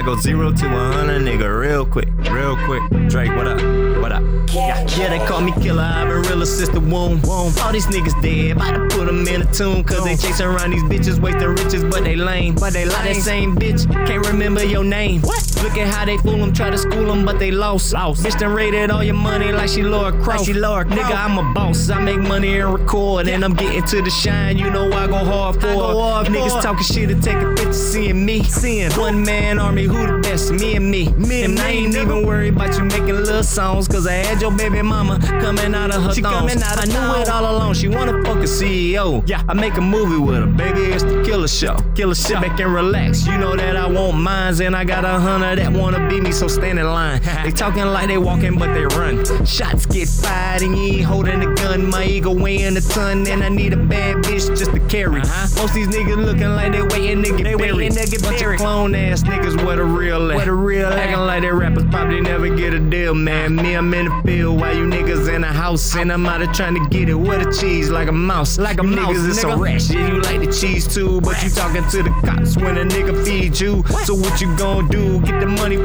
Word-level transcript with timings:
I 0.00 0.02
go 0.02 0.16
zero 0.16 0.50
to 0.50 0.66
a 0.66 0.92
hundred, 0.94 1.20
nigga, 1.20 1.60
real 1.60 1.84
quick, 1.84 2.08
real 2.30 2.56
quick. 2.64 2.82
Drake, 3.10 3.36
what 3.36 3.46
up? 3.46 3.60
What 4.00 4.12
up? 4.12 4.22
Yeah, 4.50 4.80
yeah, 4.96 5.10
they 5.10 5.24
call 5.26 5.42
me 5.42 5.52
killer. 5.60 5.82
I've 5.82 6.08
been 6.08 6.22
real 6.22 6.40
assist 6.40 6.72
the 6.72 6.80
womb. 6.80 7.20
All 7.28 7.70
these 7.70 7.86
niggas 7.86 8.20
dead, 8.22 8.56
about 8.56 8.72
to 8.72 8.96
put 8.96 9.04
them 9.04 9.28
in 9.28 9.42
a 9.42 9.52
tomb. 9.52 9.84
Cause 9.84 10.02
they 10.04 10.16
chasing 10.16 10.46
around 10.46 10.70
these 10.70 10.82
bitches, 10.84 11.20
wasting 11.20 11.48
riches, 11.48 11.84
but 11.84 12.02
they 12.02 12.16
lame. 12.16 12.54
But 12.54 12.72
they 12.72 12.86
lie, 12.86 13.12
that 13.12 13.16
same 13.16 13.54
bitch, 13.56 13.86
can't 14.06 14.26
remember 14.26 14.64
your 14.64 14.84
name. 14.84 15.20
What? 15.20 15.50
Look 15.62 15.76
at 15.76 15.92
how 15.92 16.06
they 16.06 16.16
fool 16.16 16.38
them, 16.38 16.54
try 16.54 16.70
to 16.70 16.78
school 16.78 17.04
them, 17.04 17.26
but 17.26 17.38
they 17.38 17.50
lost. 17.50 17.92
lost. 17.92 18.24
Bitch 18.24 18.38
done 18.38 18.54
raided 18.54 18.90
all 18.90 19.04
your 19.04 19.14
money 19.14 19.52
like 19.52 19.68
she 19.68 19.82
Laura 19.82 20.10
Croft. 20.10 20.40
Like 20.40 20.46
she 20.46 20.54
Laura 20.54 20.86
Nigga, 20.86 21.14
I'm 21.14 21.36
a 21.36 21.52
boss. 21.52 21.90
I 21.90 22.00
make 22.00 22.18
money 22.18 22.58
and 22.58 22.72
record, 22.72 23.28
and 23.28 23.44
I'm 23.44 23.52
getting 23.52 23.84
to 23.84 24.00
the 24.00 24.10
shine. 24.10 24.56
You 24.56 24.70
know 24.70 24.90
I 24.90 25.06
go 25.06 25.16
hard 25.16 25.56
for. 25.56 25.60
Go 25.60 26.00
hard 26.00 26.28
Niggas 26.28 26.56
for. 26.56 26.62
talking 26.62 26.84
shit 26.84 27.10
and 27.10 27.22
taking 27.22 27.48
pictures, 27.50 27.76
seeing 27.76 28.24
me. 28.24 28.42
Seeing 28.44 28.90
one 28.92 29.22
man 29.22 29.58
army, 29.58 29.86
who 29.90 30.06
the 30.06 30.18
best? 30.18 30.52
Me 30.52 30.76
and 30.76 30.90
me. 30.90 31.08
Me 31.12 31.42
and, 31.42 31.58
and 31.58 31.60
I 31.60 31.70
ain't 31.70 31.94
even 31.94 32.26
worried 32.26 32.54
about 32.54 32.76
you 32.76 32.84
making 32.84 33.16
little 33.16 33.42
songs, 33.42 33.88
cause 33.88 34.06
I 34.06 34.14
had 34.14 34.40
your 34.40 34.52
baby 34.52 34.82
mama 34.82 35.18
coming 35.18 35.74
out 35.74 35.94
of 35.94 36.02
her 36.02 36.14
she 36.14 36.22
thongs. 36.22 36.52
Coming 36.52 36.62
out 36.62 36.78
of 36.78 36.84
I 36.84 36.86
knew 36.86 37.22
it 37.22 37.28
all 37.28 37.44
along. 37.56 37.74
She 37.74 37.88
wanna 37.88 38.22
fuck 38.24 38.38
a 38.38 38.48
CEO. 38.48 39.22
Yeah, 39.26 39.42
I 39.48 39.54
make 39.54 39.76
a 39.76 39.80
movie 39.80 40.18
with 40.18 40.36
her, 40.36 40.46
baby. 40.46 40.92
The 41.50 41.56
show. 41.56 41.76
Killer 41.96 42.14
show. 42.14 42.28
Sit 42.28 42.40
back 42.40 42.60
and 42.60 42.72
relax. 42.72 43.26
You 43.26 43.36
know 43.36 43.56
that 43.56 43.74
I 43.76 43.88
want 43.90 44.16
mines, 44.18 44.60
and 44.60 44.76
I 44.76 44.84
got 44.84 45.04
a 45.04 45.18
hundred 45.18 45.58
that 45.58 45.72
wanna 45.72 46.08
be 46.08 46.20
me, 46.20 46.30
so 46.30 46.46
stand 46.46 46.78
in 46.78 46.84
line. 46.86 47.20
they 47.42 47.50
talking 47.50 47.84
like 47.86 48.06
they 48.06 48.18
walking, 48.18 48.56
but 48.56 48.72
they 48.72 48.84
run. 48.96 49.24
Shots 49.44 49.84
get 49.86 50.08
fired, 50.08 50.62
and 50.62 50.76
you 50.76 50.98
ain't 50.98 51.04
holding 51.04 51.42
a 51.42 51.52
gun. 51.56 51.90
My 51.90 52.04
ego 52.04 52.32
weighing 52.32 52.76
a 52.76 52.80
ton, 52.80 53.26
and 53.26 53.42
I 53.42 53.48
need 53.48 53.72
a 53.72 53.76
bad 53.76 54.16
bitch 54.16 54.46
just 54.56 54.72
to 54.72 54.80
carry. 54.86 55.22
Uh-huh. 55.22 55.62
Most 55.62 55.74
these 55.74 55.88
niggas 55.88 56.24
looking 56.24 56.50
like 56.50 56.70
they 56.72 56.82
waiting 56.82 57.22
to 57.24 57.30
get 57.30 57.44
they 57.44 57.54
buried. 57.56 57.76
Waiting 57.76 57.98
to 57.98 58.06
get 58.10 58.22
Bunch 58.22 58.38
buried. 58.38 58.54
of 58.54 58.60
clone 58.60 58.94
ass 58.94 59.22
niggas, 59.24 59.64
what 59.64 59.78
a 59.80 59.84
real 59.84 60.30
at. 60.30 60.36
What 60.36 60.46
a 60.46 60.52
real 60.54 60.86
Acting 60.86 61.26
like 61.26 61.42
they 61.42 61.50
rappers 61.50 61.84
probably 61.90 62.20
never 62.20 62.54
get 62.54 62.74
a 62.74 62.78
deal, 62.78 63.14
man. 63.14 63.56
Me, 63.56 63.74
I'm 63.74 63.92
in 63.94 64.06
the 64.06 64.22
field 64.24 64.60
while 64.60 64.76
you 64.76 64.84
niggas 64.84 65.34
in 65.34 65.40
the 65.40 65.48
house, 65.48 65.96
and 65.96 66.12
I'm 66.12 66.24
out 66.26 66.42
of 66.42 66.52
trying 66.52 66.74
to 66.74 66.88
get 66.90 67.08
it. 67.08 67.14
What 67.14 67.44
a 67.44 67.60
cheese, 67.60 67.90
like 67.90 68.08
a 68.08 68.12
mouse. 68.12 68.56
Like 68.58 68.78
a 68.80 68.84
you 68.84 68.90
mouse, 68.90 69.16
niggas, 69.16 69.28
it's 69.30 69.44
nigga. 69.44 69.54
a 69.54 69.56
rash. 69.56 69.90
Yeah, 69.90 70.06
you 70.14 70.20
like 70.20 70.40
the 70.40 70.52
cheese 70.52 70.86
too, 70.86 71.20
but 71.22 71.39
you 71.42 71.50
talking 71.50 71.86
to 71.88 72.02
the 72.02 72.10
cops 72.24 72.56
when 72.56 72.76
a 72.76 72.84
nigga 72.84 73.24
feed 73.24 73.58
you. 73.58 73.82
So 74.04 74.14
what 74.14 74.40
you 74.40 74.54
gonna 74.56 74.88
do? 74.88 75.20
Get 75.20 75.40
the 75.40 75.46
money, 75.46 75.76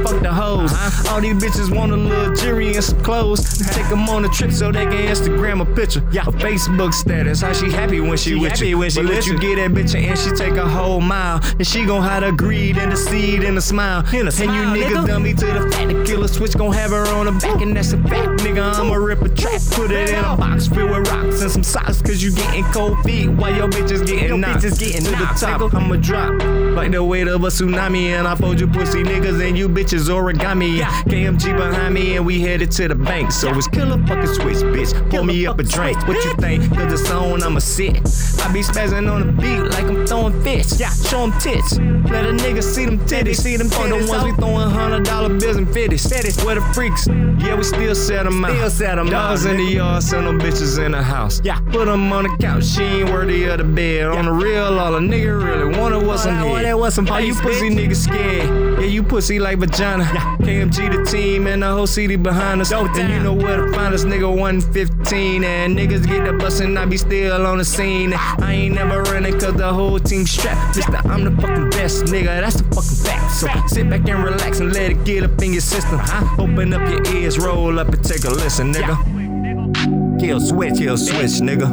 Uh-huh. 0.86 1.16
All 1.16 1.22
these 1.22 1.33
bitches 1.36 1.75
want 1.75 1.91
a 1.91 1.95
little 1.95 2.36
jewelry 2.36 2.75
and 2.75 2.83
some 2.83 3.02
clothes. 3.02 3.58
Take 3.73 3.89
them 3.89 4.08
on 4.08 4.23
a 4.23 4.30
trip 4.30 4.52
so 4.52 4.72
they 4.72 4.83
can 4.83 4.94
Instagram 4.94 5.61
a 5.61 5.75
picture. 5.75 6.08
Yeah. 6.11 6.28
A 6.28 6.31
Facebook 6.31 6.94
status, 6.94 7.41
how 7.41 7.53
she 7.53 7.72
happy 7.72 8.00
when 8.00 8.17
she, 8.17 8.31
she 8.31 8.36
with 8.36 8.61
you. 8.61 8.78
When 8.78 8.89
she 8.89 9.02
but 9.02 9.11
let 9.11 9.25
you 9.25 9.39
get 9.39 9.56
that 9.56 9.72
bitch 9.72 9.95
and 9.95 10.17
she 10.17 10.31
take 10.31 10.58
a 10.58 10.67
whole 10.67 11.02
mile. 11.02 11.41
And 11.44 11.66
she 11.66 11.86
gon' 11.86 12.03
hide 12.03 12.23
the 12.23 12.31
greed 12.31 12.78
and 12.78 12.91
the 12.91 12.97
seed 12.97 13.44
and 13.44 13.58
the 13.58 13.61
smile. 13.61 14.03
And, 14.13 14.28
and 14.28 14.30
you 14.30 14.45
niggas 14.45 14.86
nigga. 14.86 15.08
dummy 15.08 15.33
to 15.33 15.45
the 15.45 15.66
the 15.66 16.03
killer 16.06 16.28
switch 16.28 16.53
gon' 16.53 16.73
have 16.73 16.91
her 16.91 17.08
on 17.08 17.25
the 17.25 17.31
back. 17.31 17.61
And 17.61 17.75
that's 17.75 17.94
a 17.94 17.97
fact, 18.03 18.41
nigga. 18.41 18.75
I'ma 18.75 18.95
rip 18.95 19.22
a 19.22 19.30
trap, 19.30 19.61
put 19.72 19.91
it 19.91 20.09
in 20.09 20.23
a 20.23 20.38
box 20.38 20.67
filled 20.67 20.91
with 20.91 21.08
rocks 21.09 21.41
and 21.41 21.52
some 21.52 21.63
socks. 21.63 22.02
Cause 22.02 22.22
you 22.22 22.31
getting 22.31 22.63
cold 22.66 23.00
feet 23.03 23.30
while 23.30 23.56
your 23.56 23.69
bitches 23.69 24.06
getting 24.06 24.28
your 24.28 24.38
knocked. 24.38 24.63
Bitches 24.63 24.80
getting 24.80 25.03
to 25.06 25.11
knocked, 25.11 25.39
the 25.39 25.45
top. 25.45 25.61
Nigga. 25.61 25.73
I'ma 25.73 25.95
drop 25.95 26.75
like 26.75 26.91
the 26.91 27.03
weight 27.03 27.28
of 27.28 27.44
a 27.44 27.47
tsunami. 27.47 28.08
And 28.08 28.28
I 28.28 28.36
fold 28.36 28.59
you 28.59 28.67
pussy 28.67 29.03
niggas 29.03 29.45
and 29.45 29.58
you 29.58 29.67
bitches 29.67 30.09
origami. 30.09 30.75
KMG 30.84 31.56
behind 31.56 31.94
me 31.94 32.18
and 32.18 32.26
we 32.26 32.42
headed 32.42 32.72
to 32.72 32.88
the 32.88 32.95
bank. 32.95 33.31
So 33.31 33.50
it's 33.56 33.68
killer 33.68 33.98
fucking 34.08 34.34
switch, 34.34 34.62
bitch. 34.94 35.09
Pour 35.09 35.23
me 35.23 35.45
up 35.45 35.59
a 35.59 35.64
drink. 35.64 36.08
What 36.08 36.23
you 36.23 36.33
think? 36.36 36.73
Cause 36.75 37.02
it's 37.02 37.11
on, 37.11 37.44
I'ma 37.44 37.59
sit. 37.59 37.95
I 37.95 38.52
be 38.52 38.61
spazzing 38.61 39.11
on 39.11 39.28
the 39.28 39.41
beat 39.41 39.59
like 39.72 39.86
I'm 39.86 40.05
throwing 40.05 40.41
fists. 40.44 40.80
Yeah, 40.80 40.89
show 40.89 41.28
them 41.28 41.39
tits. 41.39 41.78
Let 41.78 42.25
a 42.25 42.31
nigga 42.31 42.61
see 42.61 42.86
them 42.86 43.00
titties. 43.00 43.38
See 43.38 43.58
them 43.58 43.67
titties. 43.67 44.06
the 44.06 44.11
ones 44.11 44.23
we 44.23 44.31
oh. 44.31 44.36
throwing 44.36 44.69
hundred 44.69 45.06
dollar 45.06 45.30
bills 45.30 45.58
and 45.58 45.72
fifties. 45.73 46.08
Fifties. 46.08 46.44
Where 46.44 46.56
the 46.56 46.61
freaks? 46.73 47.07
Yeah, 47.07 47.56
we 47.56 47.63
still 47.63 47.95
set 47.95 48.24
them 48.24 48.44
out. 48.44 48.51
Still 48.51 48.69
set 48.69 48.95
them 48.95 49.09
Dogs 49.09 49.45
out. 49.45 49.51
in 49.51 49.57
the 49.57 49.72
yard, 49.72 50.03
send 50.03 50.28
them 50.28 50.40
bitches 50.40 50.84
in 50.84 50.91
the 50.91 51.01
house. 51.01 51.41
Yeah, 51.44 51.59
put 51.72 51.85
them 51.85 52.12
on 52.12 52.24
the 52.24 52.38
couch. 52.38 52.66
She 52.66 52.84
ain't 52.84 53.09
worthy 53.09 53.45
of 53.45 53.57
the 53.57 53.63
bed. 53.63 54.01
Yeah. 54.01 54.16
On 54.16 54.25
the 54.25 54.31
real, 54.31 54.79
all 54.79 54.95
a 54.95 55.00
nigga 55.00 55.44
really 55.44 55.78
wanted 55.78 56.06
was 56.06 56.24
some 56.24 56.35
head. 56.35 56.66
That 56.66 56.78
was 56.78 56.94
some 56.94 57.06
you 57.06 57.35
pussy 57.35 57.69
niggas 57.69 58.03
scared. 58.03 58.79
Yeah, 58.79 58.85
you 58.85 59.03
pussy 59.03 59.40
like 59.40 59.59
vagina. 59.59 60.03
Yeah. 60.03 60.38
KMG 60.40 60.95
the 60.95 61.09
team 61.09 61.47
and 61.47 61.62
the 61.62 61.68
whole 61.68 61.88
city 61.88 62.16
behind 62.16 62.62
us. 62.62 62.69
Dope 62.69 62.95
and 62.95 63.12
you 63.12 63.19
know 63.19 63.34
where 63.34 63.66
to 63.66 63.72
find 63.74 63.94
us, 63.94 64.03
nigga. 64.06 64.35
115 64.75 65.46
and 65.46 65.78
niggas 65.78 66.06
get 66.06 66.25
the 66.25 66.34
bus 66.34 66.59
and 66.59 66.78
I 66.78 66.84
be 66.84 66.97
still 66.97 67.47
on 67.47 67.59
the 67.59 67.63
scene. 67.63 68.13
I 68.13 68.52
ain't 68.52 68.75
never 68.75 69.03
running 69.03 69.40
cause 69.40 69.53
the 69.53 69.72
whole 69.72 70.00
team 70.00 70.25
strapped. 70.25 70.75
Mister, 70.75 70.97
I'm 71.08 71.24
the 71.24 71.31
fucking 71.41 71.69
best, 71.69 72.03
nigga. 72.06 72.41
That's 72.41 72.58
the 72.58 72.63
fucking 72.75 73.06
fact. 73.06 73.31
So 73.31 73.47
sit 73.68 73.90
back 73.90 74.06
and 74.09 74.22
relax 74.22 74.59
and 74.59 74.74
let 74.74 74.91
it 74.91 75.06
get 75.06 75.24
up 75.24 75.41
in 75.41 75.53
your 75.53 75.62
system. 75.62 76.00
Huh? 76.00 76.44
Open 76.44 76.74
up 76.74 76.90
your 76.90 77.16
ears, 77.16 77.40
roll 77.40 77.80
up 77.80 77.88
and 77.88 78.03
take 78.03 78.25
a 78.25 78.30
listen, 78.30 78.74
nigga. 78.74 80.19
Kill 80.19 80.41
switch, 80.41 80.75
kill 80.78 80.97
switch, 80.97 81.40
nigga. 81.40 81.69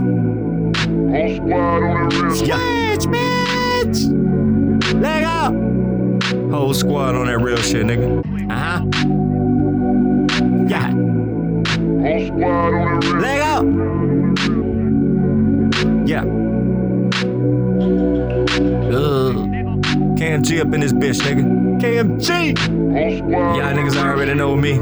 Switch, 2.36 3.08
bitch! 3.10 3.98
Leg 5.02 5.24
up! 5.24 5.52
Whole 6.52 6.72
squad 6.72 7.16
on 7.16 7.26
that 7.26 7.40
real 7.40 7.56
shit, 7.56 7.84
nigga. 7.84 8.22
Uh 8.48 8.54
huh. 8.54 8.82
Leg 12.34 13.40
out! 13.40 13.66
Yeah. 16.06 16.24
Ugh. 18.90 19.36
KMG 20.16 20.60
up 20.60 20.72
in 20.72 20.80
this 20.80 20.92
bitch, 20.92 21.20
nigga. 21.20 21.44
KMG! 21.80 22.56
Y'all 23.56 23.74
niggas 23.74 23.96
already 23.96 24.34
know 24.34 24.56
me. 24.56 24.78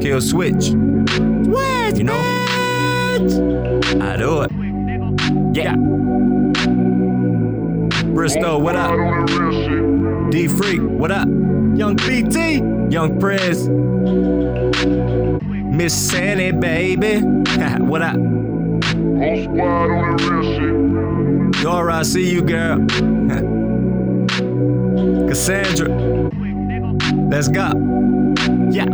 Kill 0.00 0.20
switch. 0.20 0.66
Switch, 0.66 1.98
you 1.98 2.04
know? 2.04 2.14
Bitch. 3.18 4.02
I 4.02 4.16
do 4.16 4.42
it. 4.42 4.50
Yeah. 5.56 5.76
Bristow, 8.12 8.58
what 8.58 8.76
up? 8.76 8.94
D 10.30 10.48
Freak, 10.48 10.82
what 10.82 11.10
up? 11.10 11.26
Young 11.26 11.96
BT, 11.96 12.56
Young 12.90 13.18
Prez. 13.18 13.68
Miss 15.70 15.94
Sandy, 15.94 16.52
baby. 16.52 17.20
what 17.78 18.02
up? 18.02 18.16
Go 18.16 19.42
squad 19.42 19.90
on 19.90 20.16
the 20.16 20.30
real 20.30 21.52
shit. 21.52 21.62
Dora, 21.62 21.96
I 21.96 22.02
see 22.02 22.30
you, 22.30 22.42
girl. 22.42 22.78
Cassandra. 25.28 25.88
Let's 27.28 27.48
go. 27.48 27.72
Yeah. 28.70 28.86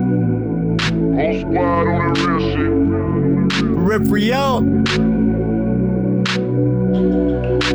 Peripheral. 3.60 4.58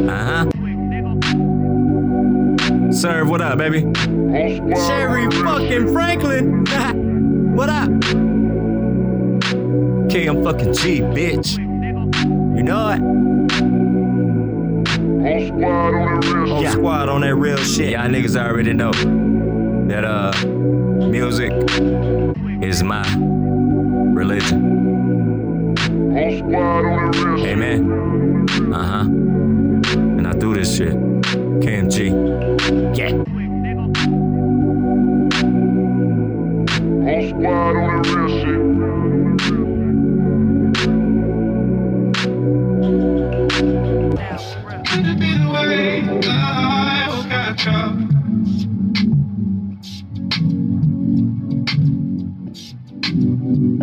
Uh 0.09 0.25
huh. 0.25 0.45
Serve, 2.91 3.29
what 3.29 3.41
up, 3.41 3.57
baby? 3.59 3.81
Sherry 4.87 5.29
fucking 5.31 5.93
Franklin. 5.93 6.65
what 7.55 7.69
up? 7.69 7.89
KM 10.27 10.43
fucking 10.43 10.73
G, 10.73 10.99
bitch. 10.99 11.57
You 11.57 12.63
know 12.63 12.89
it. 12.89 12.99
Whole 16.49 16.61
yeah. 16.61 16.71
squad 16.71 17.07
on 17.07 17.21
that 17.21 17.35
real 17.35 17.55
shit. 17.55 17.91
Y'all 17.91 18.09
niggas 18.09 18.35
already 18.35 18.73
know 18.73 18.91
that 19.87 20.03
uh 20.03 20.33
music 21.07 21.53
is 22.61 22.83
my 22.83 23.07
religion. 24.13 25.77
Whole 26.11 26.37
squad 26.37 26.83
on 26.83 27.11
that 27.11 27.23
real 27.23 27.37
shit. 27.37 27.47
Amen. 27.47 28.73
Uh-huh. 28.73 29.03
And 30.17 30.27
I 30.27 30.33
do 30.33 30.53
this 30.53 30.75
shit. 30.75 30.93
KMG. 31.63 32.11
Yeah. 32.97 33.11
Whole 37.05 37.29
squad 37.29 37.77
on 37.77 38.01
that 38.01 38.13
real 38.13 38.27
shit. 38.27 38.56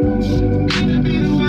Should 0.00 1.02
be 1.02 1.18
the 1.18 1.47